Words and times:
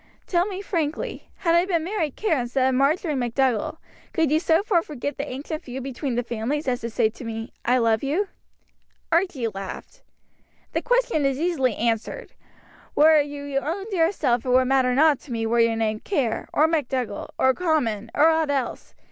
Tell 0.25 0.47
me 0.47 0.63
frankly, 0.63 1.29
had 1.35 1.53
I 1.53 1.67
been 1.67 1.83
Mary 1.83 2.09
Kerr 2.09 2.39
instead 2.39 2.67
of 2.69 2.73
Marjory 2.73 3.13
MacDougall, 3.13 3.77
could 4.13 4.31
you 4.31 4.39
so 4.39 4.63
far 4.63 4.81
forget 4.81 5.15
the 5.15 5.29
ancient 5.31 5.61
feud 5.61 5.83
between 5.83 6.15
the 6.15 6.23
families 6.23 6.67
as 6.67 6.81
to 6.81 6.89
say 6.89 7.09
to 7.11 7.23
me, 7.23 7.53
'I 7.65 7.77
love 7.77 8.01
you.'" 8.01 8.27
Archie 9.11 9.47
laughed. 9.47 10.01
"The 10.73 10.81
question 10.81 11.23
is 11.23 11.39
easily 11.39 11.75
answered. 11.75 12.31
Were 12.95 13.21
you 13.21 13.43
your 13.43 13.63
own 13.63 13.85
dear 13.91 14.11
self 14.11 14.43
it 14.43 14.49
would 14.49 14.65
matter 14.65 14.95
nought 14.95 15.19
to 15.19 15.31
me 15.31 15.45
were 15.45 15.59
your 15.59 15.75
name 15.75 15.99
Kerr, 15.99 16.47
or 16.51 16.65
MacDougall, 16.65 17.29
or 17.37 17.53
Comyn, 17.53 18.09
or 18.15 18.27
aught 18.27 18.49
else. 18.49 18.95